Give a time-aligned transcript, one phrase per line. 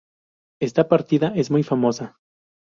[0.59, 2.17] Esta partida es muy famosa.